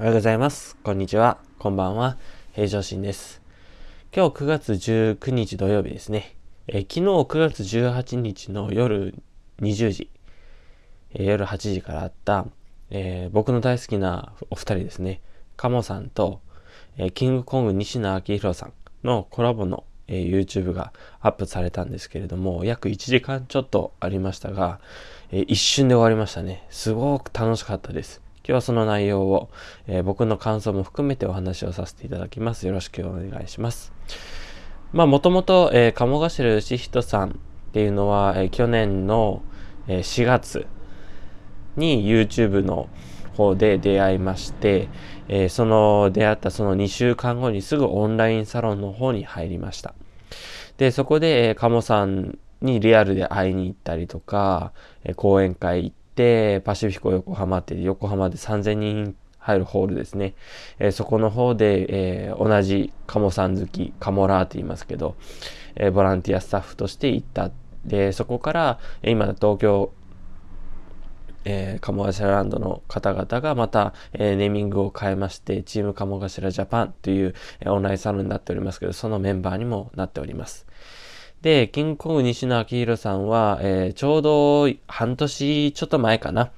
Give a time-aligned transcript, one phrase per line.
[0.00, 0.78] おはようございます。
[0.82, 1.36] こんにちは。
[1.58, 2.16] こんばんは。
[2.54, 3.42] 平常心です。
[4.16, 6.36] 今日9月19日土曜日ですね。
[6.68, 9.14] え昨日9月18日の夜
[9.60, 10.10] 20時、
[11.12, 12.46] え夜8時からあった、
[12.88, 15.20] えー、僕の大好きなお二人ですね。
[15.58, 16.40] カモさんと、
[16.96, 18.72] えキングコング西野昭弘さん
[19.04, 24.80] のコラボの、え YouTube がアップされたんですけれども、約1時間ちょっとありましたが、
[25.30, 26.64] え一瞬で終わりましたね。
[26.70, 28.29] すごく楽しかったです。
[28.42, 29.50] 今日はその内容を、
[29.86, 32.66] えー、僕の感想も含めてお話をさせていただきます。
[32.66, 33.92] よろしくお願いします。
[34.92, 37.32] まあ、もともと、えー、鴨頭義人さんっ
[37.72, 39.42] ていうのは、えー、去年の、
[39.86, 40.66] えー、4月
[41.76, 42.88] に YouTube の
[43.36, 44.88] 方で出会いまして、
[45.28, 49.94] えー、その出会ったその2週間後にすぐオンラインサロンの方に入りました。
[50.76, 54.72] で、そこで、えー、鴨さんにリアルで会いに行ったりとか、
[55.04, 60.34] えー、講演会行っ、でパシフィコ横浜って横浜で3000人入るホールですね。
[60.78, 65.16] えー、そこの方で、えー、同じカモさん好き、カモラーって言いますけど、
[65.76, 67.50] えー、ボランティアスタッフとして行った。
[67.86, 69.92] で、そこから、今東京、
[71.46, 80.66] えー、鴨頭ランドの方々がまた、えー、ネーミングを変えまして、チーム鴨頭ジャパンという、えー、オンラインサロンになっておりますけど、そのメンバーにもなっております。
[81.42, 86.50] で、キングコング西野昭弘さんは、えー、ちょうど半年ちょっと前かな。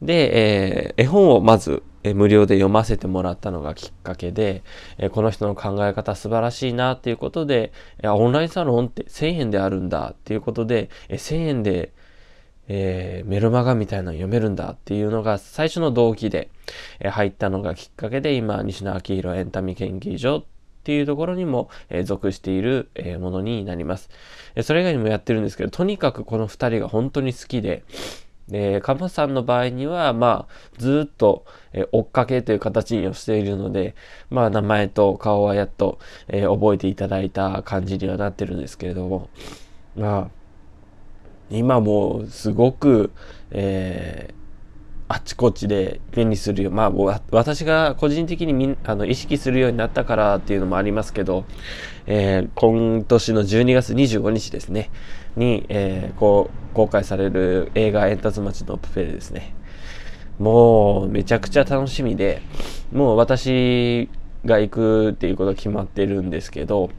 [0.00, 4.62] で、えー、絵本をまず、えー、無料で読ませてもらったのがきっかけで、
[4.98, 7.72] え、この人の考え方素晴らしいなっていうことで、
[8.02, 11.92] えオンラインサロンって1000円であるんだっていうことで、えー、1000円で、
[12.68, 16.48] え、メルマガみたいなの読めるんだっていうのが最初の動機で、
[17.00, 20.44] え、入ったのがきっかけで今、西野昭弘エンタメ研究所
[20.86, 24.08] っていうところにも、え、属している、え、ものになります、
[24.54, 24.62] え。
[24.62, 27.82] それ以外にもやってるんですけど、とにかくこの二人が本当に好きで、
[28.46, 33.96] で、カモさんの場合には、まあ、ずっと、えー、追っかけという形にしているので、
[34.30, 35.98] まあ、名前と顔はやっと、
[36.28, 39.28] えー、覚えていただいた感じにはなってるんですけれども、
[39.96, 40.30] まあ、
[41.50, 43.10] 今もすごく、
[43.50, 44.32] え、
[45.08, 46.70] あちこちで目にするよ。
[46.70, 51.44] まあ、私が個人的にみあの意識するようになったからっていうのもありますけど、
[52.06, 54.90] えー、今年の12月25日ですね、
[55.36, 59.54] に、えー、こう公開される映画エンタズ町のプペルですね。
[60.40, 62.42] もうめちゃくちゃ楽しみで、
[62.92, 64.08] もう私
[64.44, 66.90] が行くっていうこと決まってるんですけど、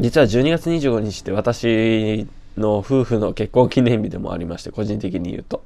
[0.00, 5.64] 実は12月25日って私の夫婦の結婚記念日でもありまして、個人的に言うと。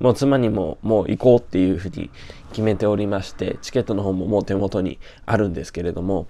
[0.00, 2.10] もう妻にももう行こうっていうふうに
[2.50, 6.26] 決めておりまして、チケットの方ももう手元にあるんですけれども。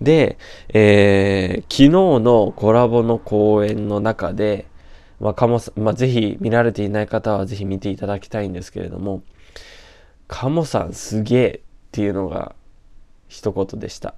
[0.00, 1.88] で、えー、昨日
[2.24, 4.66] のコラボの公演の中で、
[5.20, 9.22] まあ、かも、まあ、ぜひ見られていない方はぜひ見ていただきたいんですけれども、
[10.28, 11.60] カモさんすげえっ
[11.92, 12.54] ていうのが
[13.28, 14.14] 一言でした。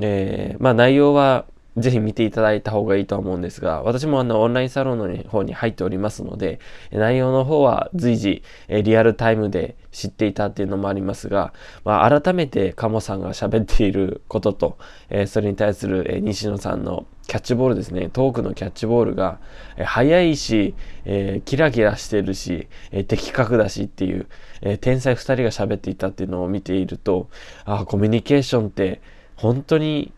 [0.00, 1.46] えー、まあ内容は
[1.80, 6.60] ぜひ見ていただいた方がいいと思うんですが、私もあのオンラインサロンの方に入っておりますので、
[6.92, 11.52] 内容の方は随時リアルタイムで知っていたっていうのもありますが、
[11.84, 14.78] まあ、改めてカモさんが喋っていることと、
[15.10, 19.38] えそれに対する、え西野さんのキャッチボールですね、トークのキャッチボールが、
[19.76, 20.74] え速いし、
[21.04, 24.26] え、キラキラしてるし、え、的確だしっていう、
[24.62, 27.28] え、天才二人が喋っていたっていうのを見ていると、
[27.64, 29.00] あコミュニケーションって
[29.36, 30.12] 本当に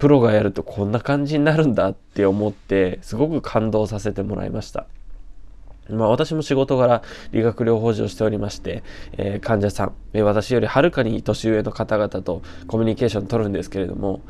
[0.00, 4.86] プロがやるとこんな感じになるんだって思って、すごく感動させてもらいました。
[5.90, 7.02] まあ私も仕事柄
[7.32, 8.82] 理学療法士をしておりまして、
[9.18, 14.22] えー、患者さん、え、私よりはるかに年上の方々とコミュニケーション取るんですけれども、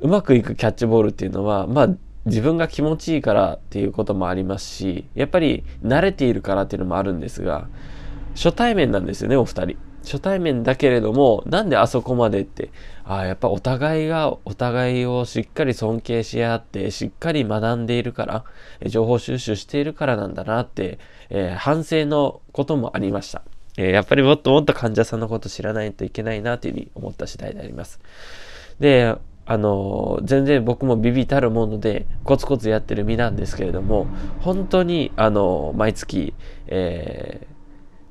[0.00, 1.88] うまくいくキャッチボールっていうのは、まあ
[2.24, 7.68] 自分が気持ちいいからっていうこともありますし、やっぱり慣れているからっていうのもあるんですが、
[8.34, 9.76] 初対面なんですよね、お二人。
[10.04, 12.70] 初対面だけれども、なんであそこまでって、
[13.04, 18.44] ああ、やっぱお互いがお互いをしっかり尊敬し合って、しっかり学んでいるから、
[18.88, 20.98] 情報収集しているからなんだなって、
[21.30, 23.42] えー、反省のこともありました。
[23.76, 28.00] えー、やっぱりもっともっと患者さんのこと知らないといけないなというふうに思った次第であります。
[28.78, 34.06] で、あのー、全然僕もビビたるものでコツコツやってる身なんですけれども、
[34.40, 36.34] 本当に、あのー、毎月、
[36.66, 37.46] え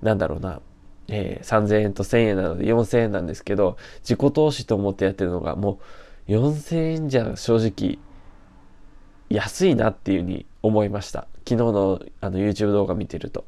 [0.02, 0.62] ー、なんだろうな、
[1.08, 5.80] えー、3000円と1000円なので4000円なんですけど、自己投資と思ってやってるのがも
[6.28, 8.00] う4000円じゃ正直
[9.30, 11.28] 安いなっていうふうに思いました。
[11.48, 13.46] 昨日のあの YouTube 動画見てると。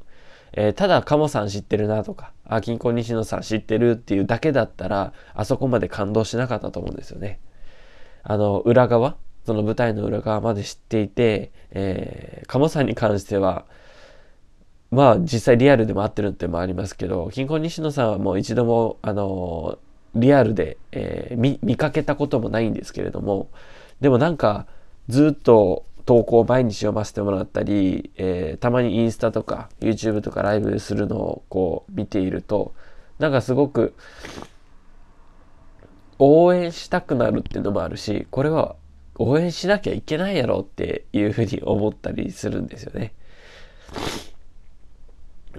[0.56, 7.40] えー、ただ、カモさん知ってるなとか、あ、金庫西野さん知ってるっていうだけだったら、あそこまで感動しなかったと思うんですよね。
[8.22, 13.66] あの、裏側、その舞台の裏側まで知っていて、えー、カモさんに関しては、
[14.94, 19.80] まあ実際リアルでも会ってるってもありますけど、金婚西野さんはもう一度も、あの
[20.16, 23.50] リアルで、えー、見、見かけたこともないんですけれども、
[24.00, 24.68] でもなんか
[25.10, 32.74] ずっと投稿を毎日読ませてもらったり、えー、たまにインスタとか YouTube とかライブするのをこう見ていると、
[33.20, 33.96] なんかすごく
[36.20, 38.76] 応援したくなるっていうのもあるし、これは
[39.18, 43.14] 応援しなきゃいけないやろっていうふうに思ったりするんですよね。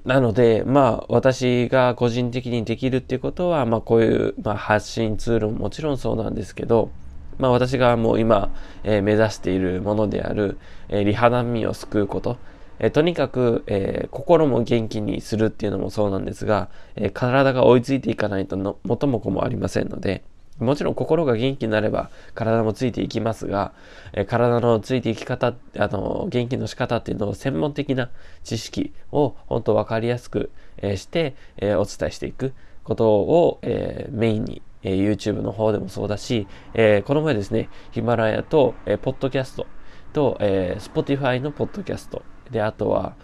[0.04, 6.90] なので、まあ、私が個人的にできるっていうことは、まあ、こういう、まあ、発信ツールももちろんそうなんですけど、
[7.38, 8.50] まあ、私がもう今、
[8.82, 10.58] えー、目指しているものである、
[10.88, 12.36] えー、リハ難民を救うこと、
[12.78, 20.22] えー、とにかく、え、心も元気にするっていうのもそうなんですが、え、体が追いついていかないとの元も子もありませんので、
[20.58, 23.72] もちろん心が元気になれば体もついていきますが、
[24.12, 28.10] え体のついていき方、あの、元気の仕方っていうのを専門的な
[28.44, 32.54] 知識を本当分かりやすく、えして、えお伝えしていく
[32.84, 39.66] ことを、えメインに、え YouTube の方でもそうだし、えこの前ですね、ヒマラヤと、えポッドキャスト
[40.12, 42.22] と、え Spotify のポッドキャスト
[42.52, 43.16] で、あとは、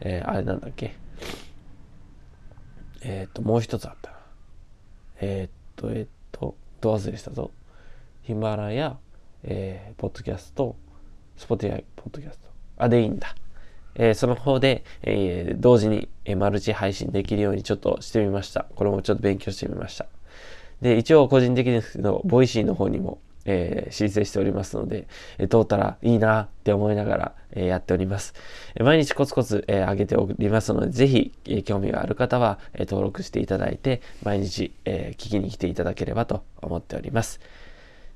[0.00, 0.94] えあれなんだっけ、
[3.02, 4.16] えっ、と、もう一つあったな。
[5.20, 6.54] えっと、えっと、
[6.86, 7.50] ど忘れしたぞ。
[8.22, 8.96] ヒマラヤ、
[9.42, 10.76] えー、ポッドキャスト、
[11.36, 12.48] Spotify、ポッドキャスト。
[12.78, 13.34] あ、でいいんだ。
[13.96, 18.66] えー、その方で、えー、同時に、えー、マルチ配信できるようにちょっとしてみました。
[18.76, 20.06] これもちょっと勉強してみました。
[20.80, 25.06] で、一応個人的ですけど、 Voicy の方にも、えー、申請しておりますので、
[25.38, 28.34] え、通ったらいいなって思いながら、え、やっております。
[28.74, 37.40] え毎日コツコツ、え上げておりますので、ぜひ、え興味がある方は、え登録していただいて、毎日、え聞きに来ていただければと思っております。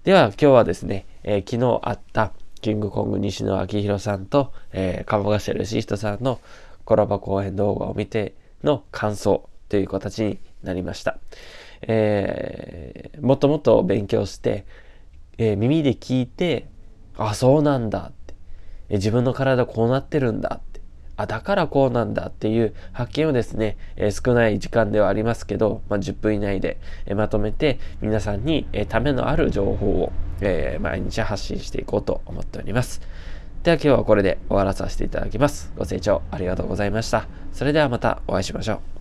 [0.05, 6.41] では、今日はですね、え昨日あったキングコング西野昭弘さんと、えー、鴨頭義人さんの
[6.85, 11.19] コラボ公演動画を見ての感想という形になりました。
[11.83, 14.67] えー、もっともっと勉強して、
[15.43, 16.69] えー、耳で聞いて、
[17.17, 18.35] あ、そうなんだって、
[18.91, 20.83] えー、自分の体こうなってるんだって、
[21.17, 33.01] あ、だからこうなんだっていう発見をですね、えー、少ない時間ではありますけど、まあ、10分以内で、えまとめて皆さんに、えためのある情報を、え毎日発信していこうと思っております。
[33.63, 35.73] では今日はこれで終わらさせていただきます。
[35.75, 37.27] ご清聴ありがとうございました。
[37.55, 39.00] それではまたお会いしましょう。